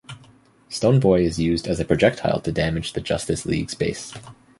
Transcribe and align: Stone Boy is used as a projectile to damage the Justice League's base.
Stone 0.67 0.99
Boy 0.99 1.21
is 1.23 1.37
used 1.37 1.67
as 1.67 1.79
a 1.79 1.85
projectile 1.85 2.39
to 2.39 2.51
damage 2.51 2.93
the 2.93 3.01
Justice 3.01 3.45
League's 3.45 3.75
base. 3.75 4.11